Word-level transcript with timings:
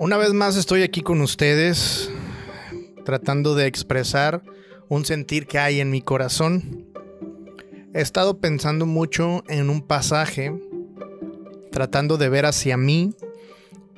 Una 0.00 0.16
vez 0.16 0.32
más 0.32 0.54
estoy 0.54 0.84
aquí 0.84 1.00
con 1.02 1.20
ustedes 1.22 2.08
tratando 3.04 3.56
de 3.56 3.66
expresar 3.66 4.44
un 4.88 5.04
sentir 5.04 5.48
que 5.48 5.58
hay 5.58 5.80
en 5.80 5.90
mi 5.90 6.02
corazón. 6.02 6.86
He 7.92 8.00
estado 8.00 8.38
pensando 8.38 8.86
mucho 8.86 9.42
en 9.48 9.68
un 9.68 9.82
pasaje, 9.82 10.54
tratando 11.72 12.16
de 12.16 12.28
ver 12.28 12.46
hacia 12.46 12.76
mí, 12.76 13.12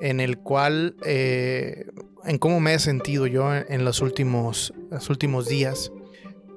en 0.01 0.21
el 0.21 0.39
cual, 0.39 0.97
eh, 1.05 1.85
en 2.25 2.39
cómo 2.39 2.61
me 2.61 2.73
he 2.73 2.79
sentido 2.79 3.27
yo 3.27 3.55
en 3.55 3.85
los 3.85 4.01
últimos, 4.01 4.73
los 4.91 5.11
últimos 5.11 5.49
días. 5.49 5.93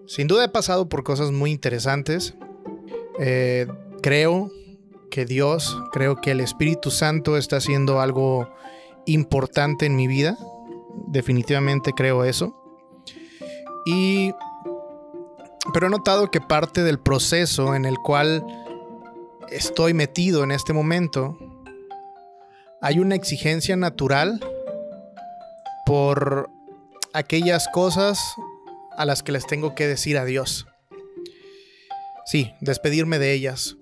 Sin 0.07 0.27
duda 0.27 0.45
he 0.45 0.49
pasado 0.49 0.87
por 0.87 1.03
cosas 1.03 1.31
muy 1.31 1.51
interesantes. 1.51 2.33
Eh, 3.19 3.67
creo 4.01 4.53
que 5.11 5.25
Dios, 5.25 5.77
creo 5.91 6.21
que 6.21 6.31
el 6.31 6.39
Espíritu 6.39 6.91
Santo 6.91 7.35
está 7.35 7.57
haciendo 7.57 7.99
algo 7.99 8.49
importante 9.05 9.85
en 9.85 9.95
mi 9.95 10.07
vida. 10.07 10.37
Definitivamente 11.07 11.91
creo 11.93 12.23
eso. 12.23 12.55
Y 13.85 14.33
pero 15.71 15.87
he 15.87 15.89
notado 15.89 16.29
que 16.29 16.41
parte 16.41 16.83
del 16.83 16.99
proceso 16.99 17.73
en 17.75 17.85
el 17.85 17.97
cual 17.97 18.45
estoy 19.49 19.93
metido 19.93 20.43
en 20.43 20.51
este 20.51 20.73
momento 20.73 21.37
hay 22.81 22.99
una 22.99 23.15
exigencia 23.15 23.77
natural 23.77 24.41
por 25.85 26.49
aquellas 27.13 27.69
cosas 27.69 28.19
a 28.97 29.05
las 29.05 29.23
que 29.23 29.31
les 29.31 29.47
tengo 29.47 29.73
que 29.73 29.87
decir 29.87 30.17
adiós. 30.17 30.67
Sí, 32.25 32.53
despedirme 32.59 33.19
de 33.19 33.31
ellas. 33.31 33.77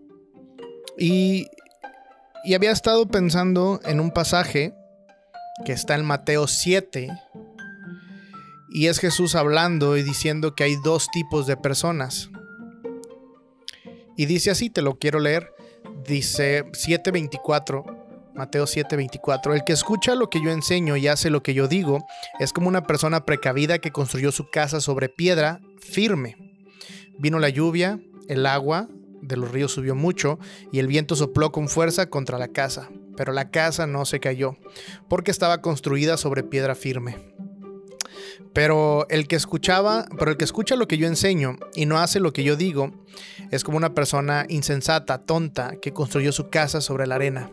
Y, 0.99 1.48
y 2.43 2.53
había 2.53 2.71
estado 2.71 3.07
pensando 3.07 3.79
en 3.85 3.99
un 3.99 4.12
pasaje 4.12 4.76
que 5.66 5.73
está 5.73 5.96
en 5.96 6.05
Mateo 6.05 6.48
7. 6.48 7.10
Y 8.70 8.88
es 8.88 8.99
Jesús 8.99 9.35
hablando 9.35 9.98
y 9.98 10.04
diciendo 10.04 10.55
que 10.55 10.63
hay 10.63 10.76
dos 10.84 11.08
tipos 11.12 11.46
de 11.46 11.58
personas. 11.58 12.30
Y 14.16 14.26
dice 14.26 14.52
así, 14.52 14.70
te 14.70 14.82
lo 14.82 14.98
quiero 14.98 15.20
leer. 15.20 15.54
Dice 16.08 16.66
7:24, 16.71 17.84
Mateo 18.34 18.66
7:24, 18.66 19.54
el 19.54 19.63
que 19.63 19.74
escucha 19.74 20.16
lo 20.16 20.30
que 20.30 20.41
yo 20.43 20.52
enseño 20.52 20.96
y 20.96 21.08
hace 21.08 21.30
lo 21.30 21.43
que 21.43 21.54
yo 21.54 21.68
digo 21.68 22.05
es 22.40 22.54
como 22.54 22.68
una 22.68 22.84
persona 22.84 23.26
precavida 23.26 23.80
que 23.80 23.91
construyó 23.91 24.32
su 24.32 24.49
casa 24.49 24.80
sobre 24.80 25.10
piedra 25.10 25.60
firme. 25.80 26.38
Vino 27.20 27.40
la 27.40 27.49
lluvia, 27.49 27.99
el 28.27 28.46
agua 28.46 28.88
de 29.21 29.38
los 29.38 29.52
ríos 29.52 29.74
subió 29.74 29.96
mucho 29.96 30.40
y 30.71 30.80
el 30.80 30.88
viento 30.88 31.15
sopló 31.15 31.52
con 31.52 31.68
fuerza 31.68 32.10
contra 32.10 32.40
la 32.40 32.48
casa 32.48 32.90
pero 33.22 33.34
la 33.34 33.52
casa 33.52 33.86
no 33.86 34.04
se 34.05 34.20
cayó, 34.20 34.58
porque 35.08 35.30
estaba 35.30 35.62
construida 35.62 36.18
sobre 36.18 36.41
piedra 36.41 36.74
firme. 36.74 37.20
Pero 38.52 39.05
el 39.10 39.27
que 39.27 39.36
escuchaba, 39.36 40.08
pero 40.18 40.32
el 40.32 40.38
que 40.38 40.44
escucha 40.44 40.76
lo 40.76 40.88
que 40.88 40.98
yo 40.98 41.05
enseño 41.05 41.58
y 41.76 41.86
no 41.86 41.99
hace 41.99 42.20
lo 42.20 42.34
que 42.34 42.44
yo 42.44 42.55
digo, 42.55 42.90
es 43.52 43.64
como 43.64 43.77
una 43.77 43.94
persona 43.94 44.48
insensata, 44.49 45.20
tonta, 45.20 45.76
que 45.80 45.94
construyó 45.94 46.32
su 46.32 46.49
casa 46.49 46.82
sobre 46.82 47.05
la 47.05 47.14
arena. 47.14 47.52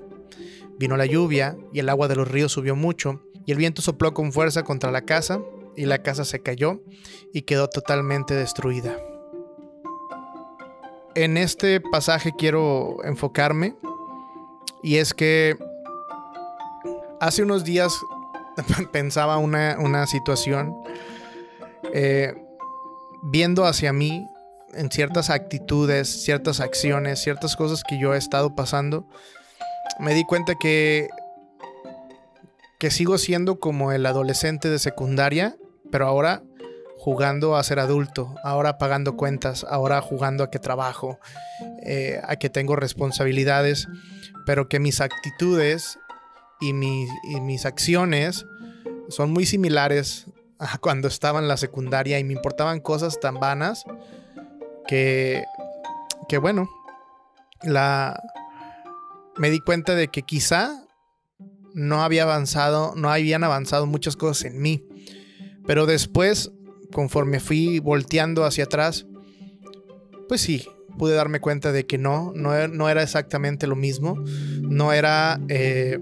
Vino 0.78 0.96
la 0.96 1.04
lluvia 1.04 1.58
y 1.70 1.80
el 1.80 1.90
agua 1.90 2.08
de 2.08 2.16
los 2.16 2.28
ríos 2.28 2.50
subió 2.50 2.74
mucho, 2.74 3.22
y 3.44 3.52
el 3.52 3.58
viento 3.58 3.82
sopló 3.82 4.14
con 4.14 4.32
fuerza 4.32 4.62
contra 4.62 4.90
la 4.90 5.02
casa, 5.02 5.38
y 5.76 5.84
la 5.84 6.02
casa 6.02 6.24
se 6.24 6.40
cayó 6.40 6.80
y 7.34 7.42
quedó 7.42 7.68
totalmente 7.68 8.32
destruida. 8.32 8.96
En 11.14 11.36
este 11.36 11.82
pasaje 11.82 12.32
quiero 12.38 13.04
enfocarme 13.04 13.76
y 14.82 14.96
es 14.96 15.14
que 15.14 15.56
hace 17.20 17.42
unos 17.42 17.64
días 17.64 17.92
pensaba 18.92 19.38
una, 19.38 20.06
situación 20.06 20.74
eh, 21.92 22.34
viendo 23.22 23.64
hacia 23.64 23.92
mí 23.92 24.26
en 24.74 24.90
ciertas 24.90 25.30
actitudes, 25.30 26.08
ciertas 26.24 26.60
acciones, 26.60 27.20
ciertas 27.20 27.56
cosas 27.56 27.82
que 27.82 27.98
yo 27.98 28.14
he 28.14 28.18
estado 28.18 28.54
pasando, 28.54 29.08
me 29.98 30.14
di 30.14 30.24
cuenta 30.24 30.54
que 30.54 31.08
que 32.78 32.90
sigo 32.90 33.18
siendo 33.18 33.58
como 33.58 33.92
el 33.92 34.06
adolescente 34.06 34.70
de 34.70 34.78
secundaria, 34.78 35.56
pero 35.90 36.06
ahora 36.06 36.42
jugando 37.08 37.56
a 37.56 37.62
ser 37.62 37.78
adulto, 37.78 38.34
ahora 38.44 38.76
pagando 38.76 39.16
cuentas, 39.16 39.64
ahora 39.64 40.02
jugando 40.02 40.44
a 40.44 40.50
que 40.50 40.58
trabajo, 40.58 41.18
eh, 41.82 42.20
a 42.22 42.36
que 42.36 42.50
tengo 42.50 42.76
responsabilidades 42.76 43.88
pero 44.44 44.66
que 44.66 44.78
mis 44.78 45.00
actitudes 45.00 45.98
y, 46.58 46.74
mis 46.74 47.66
acciones 47.66 48.44
son 49.08 49.30
muy 49.30 49.46
similares 49.46 50.26
a 50.58 50.76
cuando 50.80 51.08
estaba 51.08 51.38
en 51.38 51.48
la 51.48 51.56
secundaria 51.56 52.18
y 52.18 52.24
me 52.24 52.32
importaban 52.34 52.80
cosas 52.80 53.20
tan 53.20 53.40
vanas 53.40 53.84
que, 54.86 55.44
que 56.30 56.36
bueno, 56.36 56.68
la, 57.62 58.22
me 59.38 59.48
di 59.48 59.60
cuenta 59.60 59.94
de 59.94 60.08
que 60.08 60.22
quizá 60.22 60.82
no 61.72 62.02
había 62.02 62.24
avanzado, 62.24 62.92
no 62.96 63.10
habían 63.10 63.44
avanzado 63.44 63.86
muchas 63.86 64.16
cosas 64.16 64.44
en 64.44 64.60
mí. 64.60 64.86
Pero 65.66 65.86
después, 65.86 66.52
conforme 66.92 67.40
fui 67.40 67.78
volteando 67.78 68.44
hacia 68.44 68.64
atrás, 68.64 69.06
pues 70.28 70.40
sí, 70.40 70.66
pude 70.98 71.14
darme 71.14 71.40
cuenta 71.40 71.72
de 71.72 71.86
que 71.86 71.96
no, 71.96 72.32
no, 72.34 72.54
er, 72.54 72.70
era 72.90 73.02
exactamente 73.02 73.66
lo 73.66 73.76
mismo. 73.76 74.22
No 74.60 74.92
era, 74.92 75.40
eh, 75.48 75.98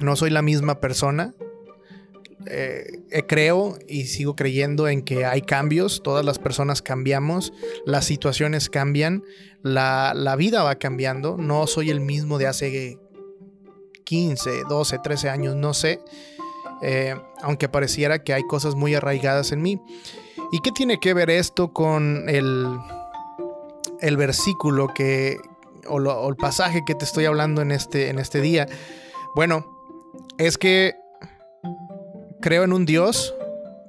no 0.00 0.16
soy 0.16 0.30
la 0.30 0.40
misma 0.40 0.80
persona. 0.80 1.34
Eh, 2.46 3.00
eh, 3.10 3.24
creo 3.26 3.78
y 3.88 4.04
sigo 4.04 4.34
creyendo 4.34 4.88
en 4.88 5.02
que 5.02 5.26
hay 5.26 5.42
cambios, 5.42 6.02
todas 6.02 6.24
las 6.24 6.38
personas 6.38 6.80
cambiamos, 6.80 7.52
las 7.84 8.06
situaciones 8.06 8.70
cambian, 8.70 9.22
la, 9.62 10.34
vida 10.38 10.62
va 10.62 10.76
cambiando, 10.76 11.36
no 11.36 11.66
soy 11.66 11.90
el 11.90 12.00
mismo 12.00 12.38
de 12.38 12.46
hace 12.46 12.98
15, 14.04 14.62
12, 14.68 14.98
13 15.02 15.28
años, 15.28 15.56
no 15.56 15.74
sé, 15.74 16.00
aunque 17.42 17.68
pareciera 17.68 18.22
que 18.22 18.34
hay 18.34 18.42
cosas 18.44 18.74
muy 18.74 18.94
arraigadas 18.94 19.52
en 19.52 19.62
mí. 19.62 19.80
¿Y 20.52 20.60
qué 20.60 20.72
tiene 20.72 20.98
que 20.98 21.12
ver 21.14 21.30
esto 21.30 21.72
con 21.72 22.28
el, 22.28 22.66
el 24.00 24.16
versículo 24.16 24.88
que, 24.94 25.38
o, 25.88 26.28
el 26.28 26.36
pasaje 26.36 26.84
que 26.84 26.94
te 26.94 27.04
estoy 27.04 27.24
hablando 27.24 27.62
en 27.62 27.72
este, 27.72 28.08
en 28.08 28.18
este 28.18 28.40
día. 28.40 28.66
Bueno, 29.34 29.66
es 30.38 30.58
que 30.58 30.94
creo 32.40 32.64
en 32.64 32.72
un 32.72 32.86
Dios 32.86 33.34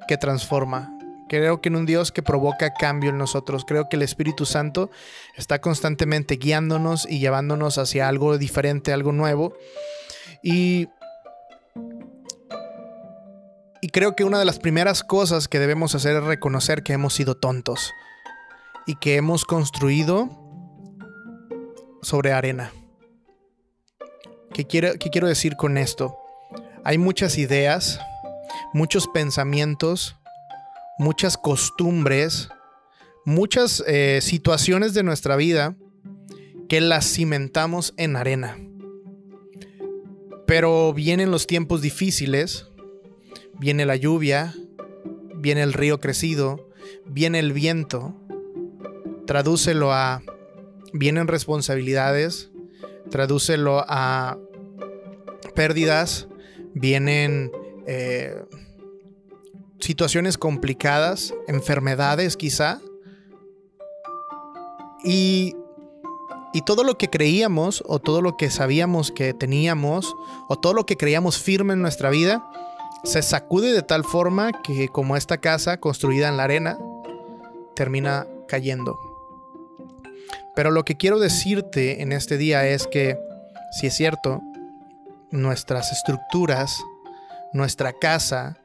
que 0.08 0.18
transforma. 0.18 0.96
Creo 1.28 1.62
que 1.62 1.70
en 1.70 1.76
un 1.76 1.86
Dios 1.86 2.12
que 2.12 2.24
provoca 2.24 2.74
cambio 2.74 3.12
en 3.12 3.20
nosotros. 3.20 3.64
Creo 3.66 3.88
que 3.88 3.98
el 3.98 4.02
Espíritu 4.02 4.46
Santo 4.46 4.90
está 5.38 5.62
constantemente 5.62 6.38
guiándonos 6.38 7.08
y 7.08 7.20
llevándonos 7.20 7.78
hacia 7.78 8.08
algo 8.08 8.38
diferente, 8.40 8.92
algo 8.92 9.12
nuevo. 9.12 9.54
Y, 10.42 10.88
creo 13.92 14.16
que 14.16 14.24
una 14.24 14.40
de 14.40 14.46
las 14.46 14.60
primeras 14.60 15.04
cosas 15.04 15.48
que 15.48 15.60
debemos 15.60 15.96
hacer 15.96 16.18
es 16.18 16.24
reconocer 16.24 16.84
que 16.84 16.94
hemos 16.94 17.14
sido 17.14 17.36
tontos 17.36 17.94
y 18.86 18.96
que 18.96 19.16
hemos 19.16 19.46
construido 19.46 20.30
sobre 22.02 22.32
arena. 22.32 22.72
¿Qué 24.54 24.66
quiero, 24.66 24.94
quiero 25.00 25.28
decir 25.28 25.56
con 25.56 25.78
esto? 25.78 26.18
Hay 26.84 26.98
muchas 26.98 27.38
ideas, 27.38 28.00
muchos 28.74 29.08
pensamientos, 29.08 30.16
muchas 30.98 31.38
costumbres, 31.38 32.50
muchas 33.26 33.84
eh, 33.88 34.20
situaciones 34.22 34.94
de 34.94 35.04
nuestra 35.04 35.36
vida 35.36 35.76
que 36.68 36.82
las 36.82 37.06
cimentamos 37.06 37.94
en 37.98 38.16
arena. 38.16 38.58
Pero 40.46 40.94
vienen 40.94 41.32
los 41.32 41.48
tiempos 41.48 41.82
difíciles, 41.82 42.68
viene 43.60 43.86
la 43.86 43.96
lluvia, 43.96 44.56
viene 45.36 45.62
el 45.64 45.74
río 45.74 46.00
crecido, 46.00 46.70
viene 47.06 47.40
el 47.40 47.54
viento. 47.54 48.16
Tradúcelo 49.26 49.94
a 49.94 50.24
vienen 50.94 51.28
responsabilidades, 51.28 52.50
tradúcelo 53.12 53.84
a 53.88 54.38
pérdidas, 55.54 56.28
vienen 56.74 57.52
eh, 57.86 58.44
situaciones 59.80 60.38
complicadas, 60.38 61.34
enfermedades 61.48 62.38
quizá. 62.38 62.82
Y, 65.04 65.56
y 66.54 66.62
todo 66.64 66.84
lo 66.84 66.98
que 66.98 67.10
creíamos 67.10 67.84
o 67.86 68.00
todo 68.00 68.22
lo 68.22 68.36
que 68.36 68.50
sabíamos 68.50 69.12
que 69.12 69.34
teníamos 69.34 70.14
o 70.50 70.58
todo 70.58 70.74
lo 70.74 70.86
que 70.86 70.98
creíamos 70.98 71.38
firme 71.38 71.74
en 71.74 71.82
nuestra 71.82 72.10
vida 72.10 72.44
se 73.04 73.22
sacude 73.22 73.74
de 73.74 73.82
tal 73.82 74.04
forma 74.04 74.52
que 74.62 74.90
como 74.90 75.16
esta 75.16 75.38
casa 75.38 75.78
construida 75.78 76.28
en 76.28 76.38
la 76.38 76.44
arena 76.44 76.78
termina 77.76 78.28
cayendo. 78.48 79.00
Pero 80.56 80.72
lo 80.72 80.84
que 80.84 80.98
quiero 80.98 81.20
decirte 81.20 82.02
en 82.02 82.12
este 82.12 82.38
día 82.38 82.68
es 82.68 82.88
que, 82.88 83.18
si 83.72 83.88
es 83.88 83.96
cierto, 83.96 84.42
nuestras 85.32 85.92
estructuras, 85.92 86.82
nuestra 87.54 87.94
casa, 87.94 88.58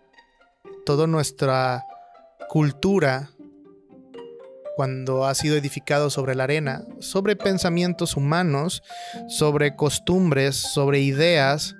toda 0.85 1.07
nuestra 1.07 1.87
cultura, 2.49 3.31
cuando 4.77 5.25
ha 5.25 5.35
sido 5.35 5.57
edificado 5.57 6.11
sobre 6.11 6.35
la 6.35 6.45
arena, 6.45 6.83
sobre 6.99 7.37
pensamientos 7.37 8.17
humanos, 8.17 8.83
sobre 9.29 9.77
costumbres, 9.77 10.57
sobre 10.57 10.99
ideas 10.99 11.77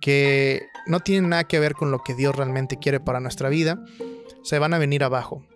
que 0.00 0.66
no 0.86 1.00
tienen 1.00 1.30
nada 1.30 1.44
que 1.44 1.60
ver 1.60 1.74
con 1.74 1.90
lo 1.90 2.00
que 2.00 2.14
Dios 2.14 2.34
realmente 2.34 2.78
quiere 2.78 3.00
para 3.00 3.20
nuestra 3.20 3.48
vida, 3.48 3.82
se 4.42 4.58
van 4.58 4.74
a 4.74 4.78
venir 4.78 5.04
abajo. 5.04 5.46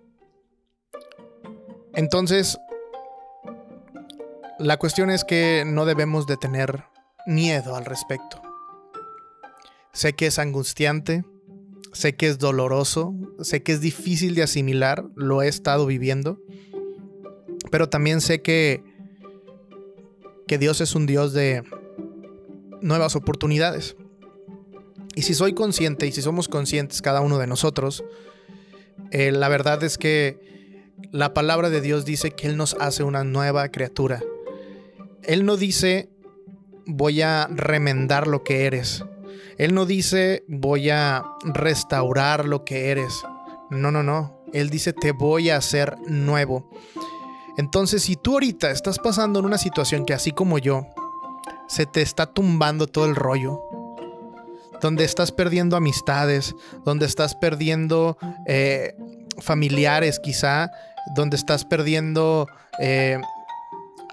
Entonces, 1.94 2.58
la 4.58 4.76
cuestión 4.76 5.10
es 5.10 5.25
que 5.25 5.64
no 5.66 5.84
debemos 5.84 6.26
de 6.26 6.36
tener 6.36 6.84
miedo 7.26 7.76
al 7.76 7.84
respecto. 7.84 8.40
Sé 9.92 10.12
que 10.14 10.26
es 10.26 10.38
angustiante, 10.38 11.25
sé 11.92 12.16
que 12.16 12.28
es 12.28 12.38
doloroso, 12.38 13.14
sé 13.40 13.62
que 13.62 13.72
es 13.72 13.80
difícil 13.80 14.34
de 14.34 14.42
asimilar, 14.42 15.04
lo 15.14 15.42
he 15.42 15.48
estado 15.48 15.86
viviendo, 15.86 16.40
pero 17.70 17.88
también 17.88 18.20
sé 18.20 18.42
que, 18.42 18.82
que 20.46 20.58
Dios 20.58 20.80
es 20.80 20.94
un 20.94 21.06
Dios 21.06 21.32
de 21.32 21.64
nuevas 22.80 23.16
oportunidades. 23.16 23.96
Y 25.18 25.22
si 25.22 25.34
soy 25.34 25.52
consciente 25.52 26.06
y 26.06 26.12
si 26.12 26.22
somos 26.22 26.46
conscientes 26.46 27.02
cada 27.02 27.22
uno 27.22 27.38
de 27.38 27.48
nosotros, 27.48 28.04
eh, 29.10 29.32
la 29.32 29.48
verdad 29.48 29.82
es 29.82 29.98
que 29.98 30.38
la 31.10 31.34
palabra 31.34 31.70
de 31.70 31.80
Dios 31.80 32.04
dice 32.04 32.30
que 32.30 32.46
Él 32.46 32.56
nos 32.56 32.74
hace 32.74 33.02
una 33.02 33.24
nueva 33.24 33.68
criatura. 33.70 34.22
Él 35.24 35.44
no 35.44 35.56
dice 35.56 36.08
voy 36.86 37.20
a 37.22 37.48
remendar 37.50 38.28
lo 38.28 38.44
que 38.44 38.66
eres. 38.66 39.04
Él 39.56 39.74
no 39.74 39.86
dice 39.86 40.44
voy 40.46 40.88
a 40.90 41.24
restaurar 41.42 42.44
lo 42.44 42.64
que 42.64 42.90
eres. 42.90 43.12
No, 43.70 43.90
no, 43.90 44.04
no. 44.04 44.44
Él 44.52 44.70
dice 44.70 44.92
te 44.92 45.10
voy 45.10 45.50
a 45.50 45.56
hacer 45.56 45.96
nuevo. 46.06 46.70
Entonces, 47.56 48.04
si 48.04 48.14
tú 48.14 48.34
ahorita 48.34 48.70
estás 48.70 49.00
pasando 49.00 49.40
en 49.40 49.46
una 49.46 49.58
situación 49.58 50.04
que 50.04 50.14
así 50.14 50.30
como 50.30 50.58
yo, 50.58 50.86
se 51.66 51.86
te 51.86 52.02
está 52.02 52.26
tumbando 52.26 52.86
todo 52.86 53.06
el 53.06 53.16
rollo, 53.16 53.67
donde 54.80 55.04
estás 55.04 55.32
perdiendo 55.32 55.76
amistades, 55.76 56.54
donde 56.84 57.06
estás 57.06 57.34
perdiendo 57.34 58.19
eh, 58.46 58.94
familiares 59.38 60.20
quizá, 60.20 60.70
donde 61.14 61.36
estás 61.36 61.64
perdiendo 61.64 62.46
eh, 62.80 63.19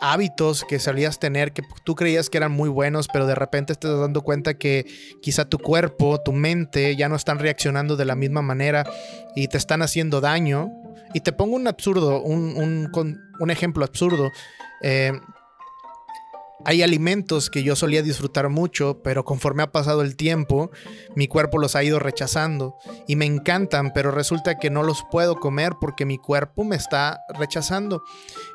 hábitos 0.02 0.66
que 0.68 0.80
solías 0.80 1.20
tener 1.20 1.52
que 1.52 1.64
tú 1.84 1.96
creías 1.96 2.30
que 2.30 2.38
eran 2.38 2.52
muy 2.52 2.70
buenos, 2.70 3.08
pero 3.12 3.26
de 3.26 3.36
repente 3.36 3.74
te 3.76 3.88
estás 3.88 4.00
dando 4.00 4.22
cuenta 4.22 4.56
que 4.56 4.86
quizá 5.22 5.46
tu 5.46 5.58
cuerpo, 5.58 6.22
tu 6.22 6.32
mente 6.32 6.96
ya 6.96 7.10
no 7.10 7.16
están 7.16 7.40
reaccionando 7.40 7.96
de 7.96 8.06
la 8.06 8.16
misma 8.16 8.42
manera 8.42 8.86
y 9.36 9.48
te 9.48 9.58
están 9.58 9.82
haciendo 9.82 10.22
daño. 10.22 10.72
Y 11.14 11.22
te 11.22 11.32
pongo 11.32 11.56
un 11.56 11.68
absurdo, 11.68 12.22
un, 12.22 13.50
ejemplo 13.50 13.86
absurdo. 13.86 14.32
Eh, 14.82 15.14
hay 16.66 16.82
alimentos 16.82 17.50
que 17.52 17.64
yo 17.64 17.76
solía 17.76 18.02
disfrutar 18.02 18.50
mucho, 18.50 19.02
pero 19.04 19.24
conforme 19.24 19.64
ha 19.64 19.72
pasado 19.72 20.02
el 20.02 20.16
tiempo, 20.16 20.72
mi 21.16 21.28
cuerpo 21.28 21.60
los 21.60 21.76
ha 21.76 21.84
ido 21.84 22.00
rechazando 22.00 22.76
y 23.08 23.16
me 23.16 23.26
encantan, 23.26 23.94
pero 23.94 24.10
resulta 24.10 24.58
que 24.58 24.72
no 24.72 24.82
los 24.82 25.04
puedo 25.12 25.40
comer 25.40 25.74
porque 25.80 26.06
mi 26.06 26.18
cuerpo 26.18 26.64
me 26.64 26.76
está 26.76 27.22
rechazando. 27.38 28.04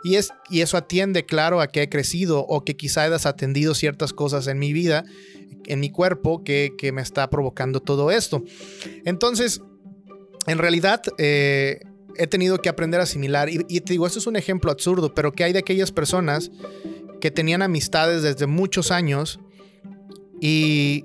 Y, 0.03 0.17
es, 0.17 0.33
y 0.51 0.61
eso 0.61 0.77
atiende, 0.77 1.25
claro, 1.25 1.61
a 1.61 1.69
que 1.69 1.83
he 1.83 1.89
crecido 1.89 2.41
o 2.41 2.65
que 2.65 2.77
quizá 2.77 3.07
he 3.07 3.11
desatendido 3.11 3.75
ciertas 3.75 4.13
cosas 4.13 4.49
en 4.49 4.59
mi 4.59 4.73
vida, 4.73 5.05
en 5.67 5.79
mi 5.79 5.91
cuerpo, 5.91 6.43
que, 6.43 6.73
me 6.93 7.03
está 7.03 7.31
provocando 7.31 7.81
todo 7.81 8.11
esto. 8.11 8.43
Entonces, 9.05 9.63
en 10.49 10.59
realidad, 10.59 11.03
eh, 11.19 11.81
he 12.17 12.27
tenido 12.27 12.59
que 12.59 12.69
aprender 12.69 13.01
a 13.01 13.05
asimilar. 13.05 13.49
Y, 13.49 13.81
te 13.81 13.93
digo, 13.93 14.07
esto 14.07 14.19
es 14.19 14.27
un 14.27 14.37
ejemplo 14.37 14.71
absurdo, 14.71 15.15
pero 15.15 15.33
¿qué 15.33 15.45
hay 15.45 15.53
de 15.53 15.61
aquellas 15.61 15.93
personas 15.93 16.51
que 17.21 17.31
tenían 17.31 17.63
amistades 17.63 18.23
desde 18.23 18.47
muchos 18.47 18.91
años 18.91 19.41
y, 20.41 21.05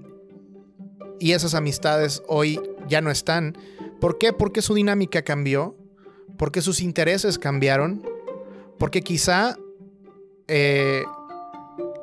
y 1.19 1.33
esas 1.33 1.53
amistades 1.53 2.23
hoy 2.27 2.59
ya 2.87 3.01
no 3.01 3.11
están? 3.11 3.57
¿Por 3.99 4.17
qué? 4.17 4.33
Porque 4.33 4.61
su 4.61 4.73
dinámica 4.73 5.23
cambió, 5.23 5.75
porque 6.37 6.61
sus 6.61 6.81
intereses 6.81 7.39
cambiaron, 7.39 8.03
porque 8.77 9.01
quizá 9.01 9.57
eh, 10.47 11.03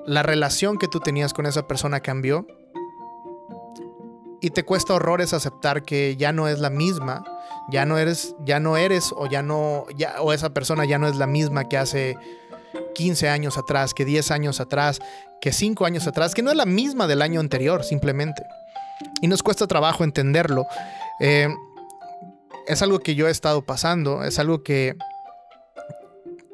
la 0.06 0.23
relación 0.23 0.79
que 0.79 0.88
tú 0.88 1.00
tenías 1.00 1.32
con 1.32 1.47
esa 1.47 1.67
persona 1.69 2.00
cambió 2.00 2.47
y 4.41 4.50
te 4.50 4.64
cuesta 4.64 4.94
horrores 4.94 5.32
aceptar 5.32 5.85
que 5.85 6.17
ya 6.17 6.32
no 6.32 6.49
es 6.49 6.59
la 6.59 6.70
misma, 6.70 7.23
ya 7.70 7.87
no 7.87 7.99
eres, 7.99 8.35
ya 8.44 8.59
no 8.59 8.76
eres 8.76 9.12
o 9.17 9.26
ya 9.26 9.43
no, 9.43 9.87
ya, 9.97 10.20
o 10.20 10.32
esa 10.32 10.53
persona 10.53 10.85
ya 10.85 10.99
no 10.99 11.06
es 11.06 11.17
la 11.17 11.29
misma 11.29 11.69
que 11.69 11.79
hace 11.79 12.17
15 12.92 13.28
años 13.28 13.58
atrás, 13.58 13.94
que 13.94 14.04
10 14.04 14.30
años 14.30 14.60
atrás, 14.60 15.00
que 15.40 15.52
5 15.52 15.84
años 15.84 16.06
atrás, 16.06 16.34
que 16.34 16.42
no 16.42 16.50
es 16.50 16.56
la 16.56 16.66
misma 16.66 17.06
del 17.06 17.22
año 17.22 17.40
anterior, 17.40 17.84
simplemente. 17.84 18.44
Y 19.20 19.28
nos 19.28 19.42
cuesta 19.42 19.66
trabajo 19.66 20.04
entenderlo. 20.04 20.66
Eh, 21.20 21.48
es 22.66 22.82
algo 22.82 23.00
que 23.00 23.14
yo 23.14 23.28
he 23.28 23.30
estado 23.30 23.62
pasando, 23.62 24.24
es 24.24 24.38
algo 24.38 24.62
que, 24.62 24.94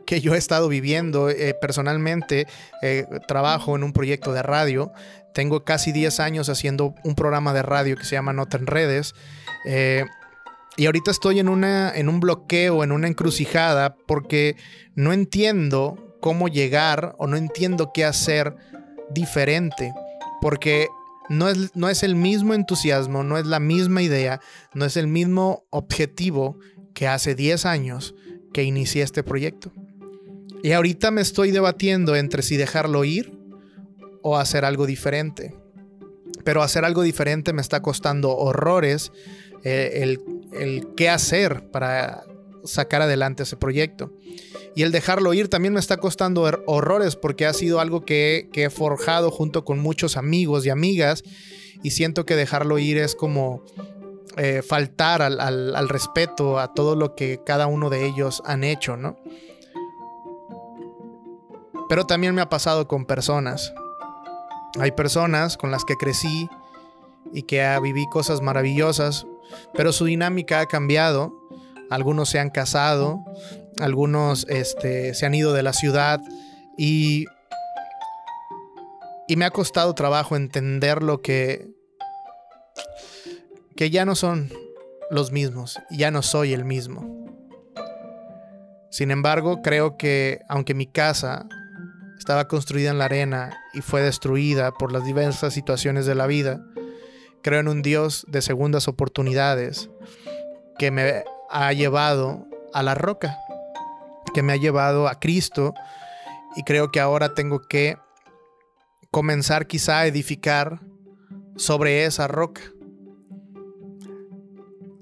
que 0.07 0.21
yo 0.21 0.35
he 0.35 0.39
estado 0.39 0.69
viviendo 0.69 1.29
eh, 1.29 1.55
personalmente. 1.61 2.47
Eh, 2.83 3.07
trabajo 3.27 3.77
en 3.77 3.83
un 3.83 3.93
proyecto 3.93 4.33
de 4.33 4.43
radio 4.43 4.93
tengo 5.35 5.65
casi 5.65 5.93
10 5.93 6.19
años 6.21 6.49
haciendo 6.49 6.95
un 7.05 7.15
programa 7.15 7.53
de 7.53 7.63
radio 7.63 7.97
que 7.97 8.05
se 8.05 8.17
llama 8.17 8.33
Nota 8.33 8.57
en 8.57 8.67
Redes. 8.67 9.15
Y 10.79 10.87
ahorita 10.87 11.11
estoy 11.11 11.41
en, 11.41 11.49
una, 11.49 11.93
en 11.93 12.09
un 12.09 12.21
bloqueo, 12.21 12.85
en 12.85 12.93
una 12.93 13.09
encrucijada, 13.09 13.97
porque 14.07 14.57
no 14.95 15.13
entiendo 15.13 16.08
cómo 16.21 16.49
llegar 16.49 17.15
o 17.19 17.27
no 17.27 17.37
entiendo 17.37 17.93
qué 17.93 18.05
hacer 18.05 18.55
diferente. 19.11 19.93
Porque 20.41 20.89
no 21.29 21.49
es, 21.49 21.75
no 21.75 21.89
es 21.89 22.03
el 22.03 22.15
mismo 22.15 22.55
entusiasmo, 22.55 23.23
no 23.23 23.39
es 23.39 23.47
la 23.47 23.61
misma 23.61 24.03
idea, 24.03 24.41
no 24.75 24.85
es 24.85 24.97
el 24.97 25.07
mismo 25.07 25.65
objetivo 25.71 26.59
que 26.95 27.07
hace 27.07 27.35
10 27.35 27.67
años 27.67 28.15
que 28.53 28.63
inicié 28.63 29.03
este 29.03 29.23
proyecto. 29.23 29.73
Y 30.63 30.73
ahorita 30.73 31.11
me 31.11 31.21
estoy 31.21 31.51
debatiendo 31.51 32.17
entre 32.17 32.43
si 32.43 32.57
dejarlo 32.57 33.05
ir 33.05 33.39
o 34.23 34.37
hacer 34.37 34.65
algo 34.65 34.87
diferente. 34.87 35.55
Pero 36.45 36.63
hacer 36.63 36.85
algo 36.85 37.03
diferente 37.03 37.53
me 37.53 37.63
está 37.63 37.83
costando 37.83 38.37
horrores 38.37 39.13
eh, 39.65 40.01
el, 40.03 40.21
el 40.53 40.95
qué 40.97 41.09
hacer 41.09 41.71
para 41.71 42.25
sacar 42.65 43.03
adelante 43.03 43.43
ese 43.43 43.57
proyecto. 43.57 44.13
Y 44.75 44.83
el 44.83 44.93
dejarlo 44.93 45.35
ir 45.35 45.49
también 45.49 45.75
me 45.75 45.81
está 45.81 45.97
costando 45.97 46.43
horrores 46.67 47.17
porque 47.17 47.47
ha 47.47 47.53
sido 47.53 47.81
algo 47.81 48.05
que, 48.05 48.49
he 48.53 48.71
forjado 48.71 49.31
junto 49.31 49.65
con 49.65 49.79
muchos 49.79 50.17
amigos 50.17 50.67
y 50.67 50.71
amigas 50.71 51.23
y 51.83 51.91
siento 51.91 52.27
que 52.27 52.37
dejarlo 52.37 52.79
ir 52.79 52.99
es 52.99 53.15
como 53.15 53.65
eh, 54.37 54.63
faltar 54.67 55.23
al, 55.23 55.41
al, 55.41 55.89
respeto 55.89 56.59
a 56.59 56.75
todo 56.75 56.97
lo 56.97 57.15
que 57.15 57.41
cada 57.45 57.67
uno 57.67 57.91
de 57.91 58.07
ellos 58.07 58.43
han 58.45 58.65
hecho, 58.65 58.97
¿no? 58.97 59.17
Pero 61.89 62.05
también 62.07 62.35
me 62.35 62.43
ha 62.43 62.49
pasado 62.49 62.87
con 62.87 63.07
personas. 63.07 63.73
Hay 64.79 64.93
personas 64.93 65.57
con 65.57 65.71
las 65.71 65.85
que 65.85 65.97
crecí 65.97 66.49
y 67.33 67.43
que 67.43 67.65
viví 67.83 68.09
cosas 68.09 68.41
maravillosas, 68.43 69.27
pero 69.75 69.93
su 69.93 70.05
dinámica 70.05 70.61
ha 70.61 70.67
cambiado. 70.67 71.38
Algunos 71.91 72.29
se 72.29 72.39
han 72.39 72.51
casado, 72.51 73.25
algunos 73.81 74.47
este, 74.49 75.15
se 75.15 75.27
han 75.27 75.35
ido 75.35 75.53
de 75.53 75.63
la 75.63 75.73
ciudad 75.73 76.21
y, 76.77 77.27
y 79.27 79.37
me 79.37 79.45
ha 79.45 79.51
costado 79.51 79.95
trabajo 79.95 80.37
entender 80.37 81.03
lo 81.03 81.23
que, 81.23 81.69
que 83.77 83.91
ya 83.91 84.05
no 84.05 84.15
son 84.15 84.51
los 85.11 85.33
mismos, 85.33 85.79
ya 85.91 86.11
no 86.11 86.23
soy 86.23 86.53
el 86.53 86.65
mismo. 86.65 87.17
Sin 88.91 89.11
embargo, 89.11 89.63
creo 89.63 89.97
que 89.97 90.41
aunque 90.49 90.75
mi 90.75 90.87
casa 90.87 91.47
estaba 92.19 92.49
construida 92.49 92.91
en 92.91 92.99
la 92.99 93.07
arena 93.07 93.57
y 93.73 93.81
fue 93.81 94.03
destruida 94.03 94.73
por 94.73 94.93
las 94.93 95.05
diversas 95.05 95.55
situaciones 95.55 96.05
de 96.05 96.15
la 96.15 96.27
vida. 96.27 96.61
Creo 97.43 97.61
en 97.61 97.69
un 97.69 97.81
Dios 97.81 98.27
de 98.29 98.43
segundas 98.43 98.89
oportunidades 98.89 99.89
que 100.79 100.91
me 100.91 101.25
ha 101.51 101.73
llevado 101.73 102.47
a 102.73 102.83
la 102.83 102.95
roca, 102.95 103.39
que 104.35 104.43
me 104.43 104.53
ha 104.53 104.57
llevado 104.57 105.09
a 105.09 105.19
Cristo 105.19 105.75
y 106.57 106.63
creo 106.63 106.91
que 106.91 107.01
ahora 107.01 107.35
tengo 107.35 107.61
que 107.61 107.97
comenzar 109.11 109.67
quizá 109.67 110.01
a 110.01 110.07
edificar 110.07 110.81
sobre 111.57 112.05
esa 112.05 112.29
roca. 112.29 112.63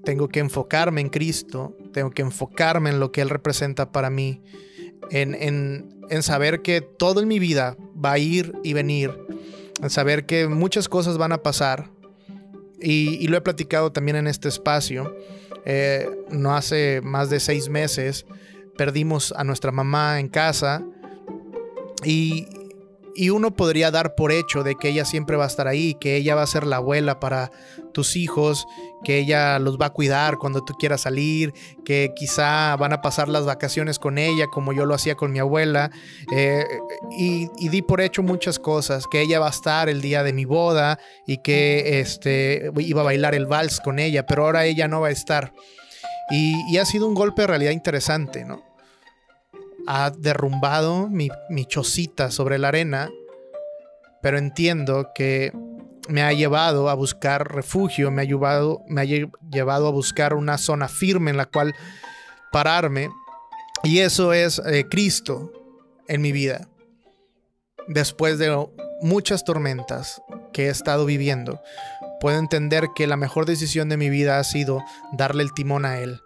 Tengo 0.04 0.28
que 0.28 0.40
enfocarme 0.40 1.00
en 1.00 1.08
Cristo, 1.08 1.76
tengo 1.92 2.10
que 2.10 2.22
enfocarme 2.22 2.90
en 2.90 3.00
lo 3.00 3.10
que 3.10 3.20
Él 3.20 3.30
representa 3.30 3.90
para 3.90 4.08
mí, 4.08 4.42
en, 5.10 5.34
en 5.34 5.96
en 6.10 6.22
saber 6.22 6.62
que 6.62 6.80
todo 6.80 7.20
en 7.20 7.28
mi 7.28 7.38
vida 7.38 7.76
va 8.02 8.12
a 8.12 8.18
ir 8.18 8.52
y 8.62 8.72
venir, 8.72 9.16
en 9.82 9.90
saber 9.90 10.26
que 10.26 10.48
muchas 10.48 10.88
cosas 10.88 11.18
van 11.18 11.32
a 11.32 11.42
pasar 11.42 11.90
Y, 12.80 13.26
lo 13.28 13.36
he 13.38 13.40
platicado 13.40 13.90
también 13.90 14.16
en 14.16 14.26
este 14.26 14.48
espacio. 14.48 15.16
Eh, 15.68 16.08
no 16.30 16.54
hace 16.54 17.00
más 17.02 17.28
de 17.28 17.40
seis 17.40 17.68
meses 17.68 18.24
perdimos 18.76 19.32
a 19.36 19.42
nuestra 19.42 19.72
mamá 19.72 20.20
en 20.20 20.28
casa 20.28 20.84
y, 22.04 22.46
y 23.16 23.30
uno 23.30 23.50
podría 23.50 23.90
dar 23.90 24.14
por 24.14 24.30
hecho 24.30 24.62
de 24.62 24.76
que 24.76 24.88
ella 24.88 25.04
siempre 25.04 25.36
va 25.36 25.44
a 25.44 25.48
estar 25.48 25.66
ahí, 25.66 25.94
que 25.94 26.16
ella 26.16 26.34
va 26.34 26.42
a 26.42 26.46
ser 26.46 26.66
la 26.66 26.76
abuela 26.76 27.18
para 27.18 27.50
tus 27.92 28.14
hijos, 28.14 28.66
que 29.02 29.18
ella 29.18 29.58
los 29.58 29.78
va 29.78 29.86
a 29.86 29.92
cuidar 29.92 30.36
cuando 30.36 30.62
tú 30.64 30.74
quieras 30.74 31.02
salir, 31.02 31.52
que 31.84 32.12
quizá 32.14 32.76
van 32.76 32.92
a 32.92 33.00
pasar 33.00 33.28
las 33.28 33.46
vacaciones 33.46 33.98
con 33.98 34.18
ella 34.18 34.46
como 34.48 34.72
yo 34.72 34.84
lo 34.84 34.94
hacía 34.94 35.14
con 35.14 35.32
mi 35.32 35.38
abuela. 35.38 35.90
Eh, 36.32 36.64
y, 37.10 37.68
di 37.68 37.82
por 37.82 38.00
hecho 38.00 38.22
muchas 38.22 38.58
cosas, 38.58 39.06
que 39.10 39.22
ella 39.22 39.40
va 39.40 39.46
a 39.46 39.50
estar 39.50 39.88
el 39.88 40.02
día 40.02 40.22
de 40.22 40.32
mi 40.32 40.44
boda 40.44 40.98
y 41.26 41.38
que 41.38 42.00
este, 42.00 42.70
iba 42.78 43.00
a 43.00 43.04
bailar 43.04 43.34
el 43.34 43.46
vals 43.46 43.80
con 43.80 43.98
ella, 43.98 44.26
pero 44.26 44.44
ahora 44.44 44.66
ella 44.66 44.88
no 44.88 45.00
va 45.00 45.08
a 45.08 45.12
estar. 45.12 45.52
Y, 46.30 46.54
y 46.70 46.78
ha 46.78 46.84
sido 46.84 47.06
un 47.06 47.14
golpe 47.14 47.42
de 47.42 47.46
realidad 47.46 47.70
interesante, 47.70 48.44
¿no? 48.44 48.65
Ha 49.86 50.10
derrumbado 50.10 51.08
mi, 51.08 51.30
chocita 51.66 52.30
sobre 52.30 52.58
la 52.58 52.68
arena, 52.68 53.10
pero 54.22 54.38
entiendo 54.38 55.10
que 55.14 55.52
me 56.08 56.22
ha 56.22 56.32
llevado 56.32 56.88
a 56.88 56.94
buscar 56.94 57.52
refugio, 57.52 58.10
me 58.10 58.22
ha 58.22 58.24
llevado, 58.24 58.82
me 58.88 59.00
ha 59.00 59.04
llevado 59.04 59.88
a 59.88 59.92
buscar 59.92 60.34
una 60.34 60.58
zona 60.58 60.88
firme 60.88 61.30
en 61.30 61.36
la 61.36 61.46
cual 61.46 61.74
pararme. 62.52 63.10
Y 63.82 63.98
eso 64.00 64.32
es 64.32 64.60
eh, 64.66 64.86
Cristo 64.88 65.52
en 66.08 66.22
mi 66.22 66.32
vida. 66.32 66.68
Después 67.88 68.38
de 68.38 68.66
muchas 69.00 69.44
tormentas 69.44 70.20
que 70.52 70.66
he 70.66 70.70
estado 70.70 71.04
viviendo, 71.04 71.60
puedo 72.20 72.38
entender 72.38 72.88
que 72.94 73.06
la 73.06 73.16
mejor 73.16 73.46
decisión 73.46 73.88
de 73.88 73.96
mi 73.96 74.10
vida 74.10 74.38
ha 74.38 74.44
sido 74.44 74.82
darle 75.12 75.42
el 75.42 75.52
timón 75.52 75.84
a 75.84 76.00
Él. 76.00 76.20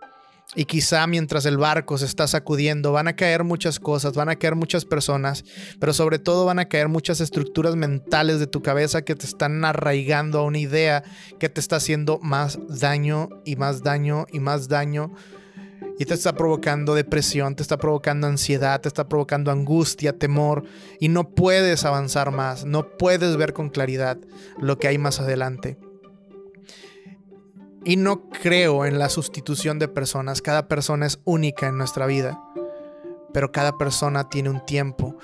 Y 0.57 0.65
quizá 0.65 1.07
mientras 1.07 1.47
el 1.47 1.59
barco 1.59 1.97
se 1.97 2.07
está 2.07 2.27
sacudiendo 2.27 2.91
van 2.91 3.07
a 3.07 3.15
caer 3.15 3.45
muchas 3.45 3.79
cosas, 3.79 4.15
van 4.15 4.31
a 4.31 4.37
caer 4.37 4.57
muchas 4.57 4.85
personas, 4.85 5.45
pero 5.79 5.93
sobre 5.93 6.19
todo 6.19 6.45
van 6.45 6.59
a 6.59 6.69
caer 6.69 6.89
muchas 6.89 7.21
estructuras 7.21 7.77
mentales 7.77 8.41
de 8.41 8.49
tu 8.49 8.61
cabeza 8.61 9.03
que 9.03 9.15
te 9.15 9.27
están 9.27 9.65
arraigando 9.65 10.41
a 10.41 10.45
una 10.45 10.59
idea 10.59 11.05
que 11.39 11.49
te 11.49 11.61
está 11.61 11.77
haciendo 11.77 12.19
más 12.21 12.59
daño 12.69 13.29
y 13.45 13.55
más 13.55 13.85
daño 13.85 14.27
y 14.33 14.41
más 14.41 14.69
daño. 14.69 15.15
Y 16.01 16.07
te 16.07 16.15
está 16.15 16.35
provocando 16.35 16.95
depresión, 16.95 17.55
te 17.55 17.63
está 17.63 17.77
provocando 17.77 18.27
ansiedad, 18.27 18.81
te 18.81 18.89
está 18.89 19.07
provocando 19.07 19.51
angustia, 19.51 20.19
temor. 20.19 20.65
Y 20.99 21.09
no 21.09 21.29
puedes 21.35 21.85
avanzar 21.85 22.33
más, 22.33 22.65
no 22.65 22.97
puedes 22.97 23.37
ver 23.37 23.53
con 23.53 23.69
claridad 23.69 24.19
lo 24.59 24.79
que 24.79 24.89
hay 24.89 24.99
más 24.99 25.21
adelante. 25.21 25.79
Y 27.85 27.97
no 27.97 28.29
creo 28.29 28.85
en 28.85 28.99
la 28.99 29.09
sustitución 29.09 29.79
de 29.79 29.89
personas. 29.89 30.43
Cada 30.43 30.69
persona 30.69 31.07
es 31.07 31.21
única 31.25 31.69
en 31.69 31.79
nuestra 31.79 32.07
vida. 32.07 32.43
Pero 33.33 33.53
cada 33.53 33.79
persona 33.79 34.29
tiene 34.29 34.51
un 34.51 34.65
tiempo. 34.65 35.17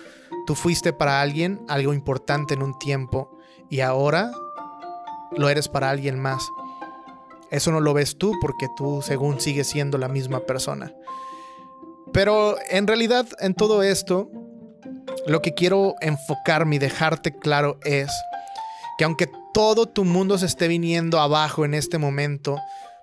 Tú 0.46 0.54
fuiste 0.54 0.92
para 0.92 1.20
alguien 1.20 1.60
algo 1.68 1.92
importante 1.92 2.54
en 2.54 2.62
un 2.62 2.78
tiempo 2.78 3.36
y 3.68 3.80
ahora 3.80 4.30
lo 5.36 5.48
eres 5.48 5.68
para 5.68 5.90
alguien 5.90 6.18
más. 6.18 6.48
Eso 7.50 7.72
no 7.72 7.80
lo 7.80 7.94
ves 7.94 8.16
tú 8.16 8.32
porque 8.40 8.68
tú 8.76 9.02
según 9.02 9.40
sigues 9.40 9.68
siendo 9.68 9.98
la 9.98 10.08
misma 10.08 10.40
persona. 10.40 10.92
Pero 12.12 12.56
en 12.70 12.86
realidad 12.86 13.26
en 13.40 13.54
todo 13.54 13.82
esto, 13.82 14.30
lo 15.26 15.42
que 15.42 15.54
quiero 15.54 15.94
enfocarme 16.00 16.76
y 16.76 16.78
dejarte 16.78 17.36
claro 17.36 17.78
es 17.84 18.10
que 18.98 19.04
aunque 19.04 19.30
todo 19.52 19.86
tu 19.86 20.04
mundo 20.04 20.38
se 20.38 20.46
esté 20.46 20.68
viniendo 20.68 21.20
abajo 21.20 21.64
en 21.64 21.74
este 21.74 21.98
momento, 21.98 22.56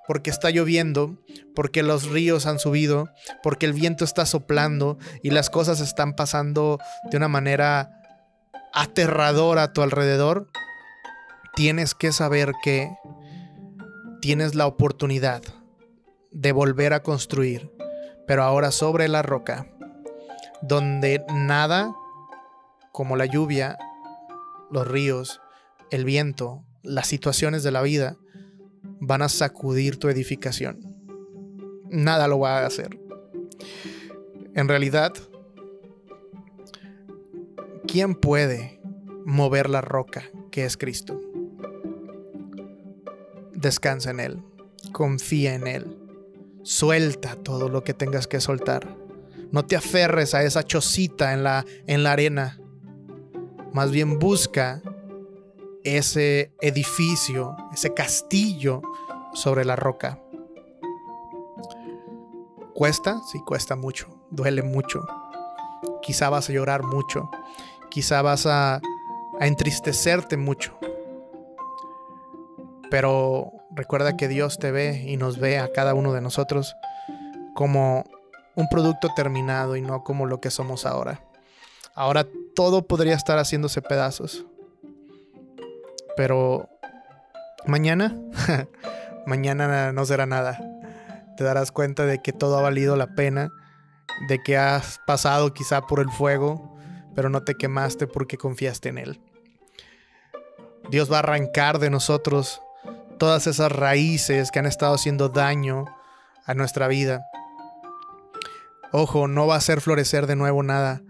porque 0.07 0.29
está 0.29 0.49
lloviendo, 0.49 1.17
porque 1.55 1.83
los 1.83 2.09
ríos 2.09 2.45
han 2.45 2.59
subido, 2.59 3.09
porque 3.41 3.65
el 3.65 3.73
viento 3.73 4.03
está 4.03 4.25
soplando 4.25 4.97
y 5.21 5.29
las 5.29 5.49
cosas 5.49 5.79
están 5.79 6.13
pasando 6.13 6.79
de 7.09 7.17
una 7.17 7.27
manera 7.27 7.89
aterradora 8.73 9.63
a 9.63 9.73
tu 9.73 9.81
alrededor, 9.81 10.49
tienes 11.55 11.95
que 11.95 12.11
saber 12.11 12.51
que 12.63 12.91
tienes 14.19 14.55
la 14.55 14.67
oportunidad 14.67 15.41
de 16.31 16.51
volver 16.51 16.93
a 16.93 17.03
construir, 17.03 17.71
pero 18.27 18.43
ahora 18.43 18.71
sobre 18.71 19.07
la 19.07 19.21
roca, 19.21 19.67
donde 20.61 21.23
nada 21.33 21.93
como 22.91 23.15
la 23.15 23.25
lluvia, 23.25 23.77
los 24.71 24.87
ríos, 24.87 25.42
el 25.91 26.05
viento, 26.05 26.63
las 26.83 27.07
situaciones 27.07 27.63
de 27.63 27.71
la 27.71 27.81
vida 27.81 28.17
van 28.99 29.21
a 29.21 29.29
sacudir 29.29 29.97
tu 29.97 30.09
edificación. 30.09 30.79
Nada 31.89 32.27
lo 32.27 32.39
va 32.39 32.59
a 32.59 32.65
hacer. 32.65 32.99
En 34.55 34.67
realidad, 34.67 35.13
¿quién 37.87 38.15
puede 38.15 38.81
mover 39.25 39.69
la 39.69 39.81
roca 39.81 40.23
que 40.51 40.65
es 40.65 40.77
Cristo? 40.77 41.19
Descansa 43.53 44.11
en 44.11 44.19
Él, 44.19 44.43
confía 44.91 45.55
en 45.55 45.67
Él, 45.67 45.97
suelta 46.63 47.35
todo 47.35 47.69
lo 47.69 47.83
que 47.83 47.93
tengas 47.93 48.27
que 48.27 48.41
soltar. 48.41 48.97
No 49.51 49.65
te 49.65 49.75
aferres 49.75 50.33
a 50.33 50.43
esa 50.43 50.63
chocita 50.63 51.33
en 51.33 51.43
la, 51.43 51.65
en 51.87 52.03
la 52.03 52.13
arena. 52.13 52.59
Más 53.71 53.91
bien 53.91 54.17
busca 54.17 54.81
ese 55.83 56.53
edificio, 56.61 57.55
ese 57.73 57.93
castillo 57.93 58.81
sobre 59.33 59.65
la 59.65 59.75
roca. 59.75 60.19
¿Cuesta? 62.73 63.21
Sí, 63.31 63.39
cuesta 63.45 63.75
mucho, 63.75 64.07
duele 64.29 64.61
mucho. 64.61 65.05
Quizá 66.01 66.29
vas 66.29 66.49
a 66.49 66.53
llorar 66.53 66.83
mucho, 66.83 67.29
quizá 67.89 68.21
vas 68.21 68.45
a, 68.45 68.75
a 69.39 69.47
entristecerte 69.47 70.37
mucho. 70.37 70.77
Pero 72.89 73.51
recuerda 73.71 74.17
que 74.17 74.27
Dios 74.27 74.59
te 74.59 74.71
ve 74.71 75.03
y 75.07 75.17
nos 75.17 75.39
ve 75.39 75.59
a 75.59 75.71
cada 75.71 75.93
uno 75.93 76.13
de 76.13 76.21
nosotros 76.21 76.75
como 77.55 78.05
un 78.55 78.67
producto 78.69 79.09
terminado 79.15 79.75
y 79.75 79.81
no 79.81 80.03
como 80.03 80.25
lo 80.25 80.39
que 80.39 80.51
somos 80.51 80.85
ahora. 80.85 81.23
Ahora 81.95 82.25
todo 82.55 82.87
podría 82.87 83.15
estar 83.15 83.37
haciéndose 83.37 83.81
pedazos. 83.81 84.45
Pero 86.15 86.69
mañana, 87.65 88.15
mañana 89.25 89.91
no 89.91 90.05
será 90.05 90.25
nada. 90.25 90.59
Te 91.37 91.43
darás 91.43 91.71
cuenta 91.71 92.05
de 92.05 92.21
que 92.21 92.33
todo 92.33 92.57
ha 92.57 92.61
valido 92.61 92.95
la 92.95 93.15
pena, 93.15 93.51
de 94.27 94.41
que 94.43 94.57
has 94.57 94.99
pasado 95.07 95.53
quizá 95.53 95.81
por 95.81 95.99
el 95.99 96.09
fuego, 96.09 96.77
pero 97.15 97.29
no 97.29 97.43
te 97.43 97.55
quemaste 97.55 98.07
porque 98.07 98.37
confiaste 98.37 98.89
en 98.89 98.97
Él. 98.99 99.21
Dios 100.89 101.11
va 101.11 101.17
a 101.17 101.19
arrancar 101.19 101.79
de 101.79 101.89
nosotros 101.89 102.61
todas 103.17 103.47
esas 103.47 103.71
raíces 103.71 104.51
que 104.51 104.59
han 104.59 104.65
estado 104.65 104.93
haciendo 104.93 105.29
daño 105.29 105.85
a 106.45 106.53
nuestra 106.53 106.87
vida. 106.87 107.25
Ojo, 108.91 109.27
no 109.27 109.47
va 109.47 109.55
a 109.55 109.57
hacer 109.57 109.81
florecer 109.81 110.27
de 110.27 110.35
nuevo 110.35 110.61
nada. 110.61 111.01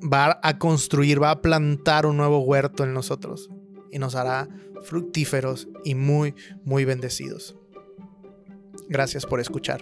Va 0.00 0.38
a 0.42 0.58
construir, 0.58 1.22
va 1.22 1.32
a 1.32 1.42
plantar 1.42 2.06
un 2.06 2.16
nuevo 2.16 2.38
huerto 2.40 2.84
en 2.84 2.94
nosotros 2.94 3.50
y 3.94 3.98
nos 4.00 4.16
hará 4.16 4.48
fructíferos 4.82 5.68
y 5.84 5.94
muy, 5.94 6.34
muy 6.64 6.84
bendecidos. 6.84 7.56
Gracias 8.88 9.24
por 9.24 9.40
escuchar. 9.40 9.80